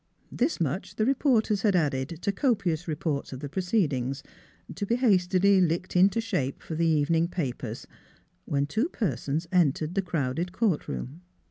This 0.31 0.59
much 0.59 0.95
the 0.95 1.05
reporters 1.05 1.61
had 1.61 1.75
added 1.75 2.07
to 2.23 2.31
copious 2.31 2.87
reports 2.87 3.31
of 3.31 3.39
the 3.39 3.47
proceedings, 3.47 4.23
to 4.73 4.83
be 4.87 4.95
hastily 4.95 5.61
licked 5.61 5.95
into 5.95 6.19
shape 6.19 6.59
for 6.63 6.73
the 6.73 6.87
evening 6.87 7.27
papers, 7.27 7.85
when 8.45 8.65
two 8.65 8.89
persons 8.89 9.45
entered 9.51 9.93
the 9.93 10.01
crowded 10.01 10.53
court 10.53 10.87
room. 10.87 11.21